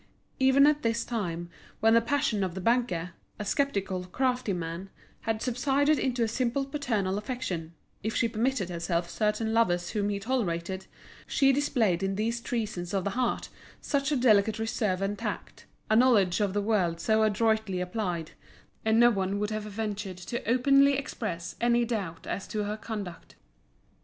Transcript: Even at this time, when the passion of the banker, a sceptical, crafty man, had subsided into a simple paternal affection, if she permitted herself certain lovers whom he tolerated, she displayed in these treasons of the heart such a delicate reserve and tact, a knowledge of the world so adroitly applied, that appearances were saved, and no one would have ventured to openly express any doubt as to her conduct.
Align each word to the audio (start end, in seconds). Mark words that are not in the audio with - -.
Even 0.39 0.65
at 0.65 0.81
this 0.81 1.05
time, 1.05 1.47
when 1.79 1.93
the 1.93 2.01
passion 2.01 2.43
of 2.43 2.55
the 2.55 2.59
banker, 2.59 3.11
a 3.37 3.45
sceptical, 3.45 4.05
crafty 4.07 4.51
man, 4.51 4.89
had 5.19 5.43
subsided 5.43 5.99
into 5.99 6.23
a 6.23 6.27
simple 6.27 6.65
paternal 6.65 7.19
affection, 7.19 7.75
if 8.01 8.15
she 8.15 8.27
permitted 8.27 8.71
herself 8.71 9.07
certain 9.11 9.53
lovers 9.53 9.91
whom 9.91 10.09
he 10.09 10.17
tolerated, 10.19 10.87
she 11.27 11.53
displayed 11.53 12.01
in 12.01 12.15
these 12.15 12.41
treasons 12.41 12.95
of 12.95 13.03
the 13.03 13.11
heart 13.11 13.49
such 13.79 14.11
a 14.11 14.15
delicate 14.15 14.57
reserve 14.57 15.03
and 15.03 15.19
tact, 15.19 15.67
a 15.87 15.95
knowledge 15.95 16.39
of 16.41 16.53
the 16.53 16.63
world 16.63 16.99
so 16.99 17.21
adroitly 17.21 17.79
applied, 17.79 18.31
that 18.31 18.31
appearances 18.31 18.37
were 18.37 18.79
saved, 18.79 18.87
and 18.95 18.99
no 18.99 19.09
one 19.11 19.37
would 19.39 19.51
have 19.51 19.61
ventured 19.65 20.17
to 20.17 20.43
openly 20.49 20.93
express 20.97 21.55
any 21.61 21.85
doubt 21.85 22.25
as 22.25 22.47
to 22.47 22.63
her 22.63 22.75
conduct. 22.75 23.35